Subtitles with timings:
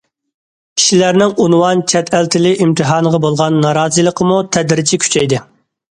[0.79, 5.45] كىشىلەرنىڭ ئۇنۋان چەت ئەل تىلى ئىمتىھانىغا بولغان نارازىلىقىمۇ تەدرىجىي كۈچەيدى.